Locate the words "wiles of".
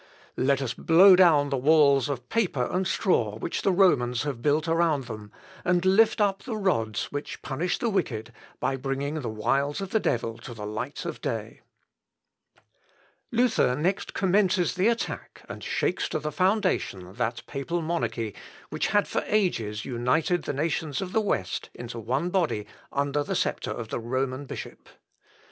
9.29-9.91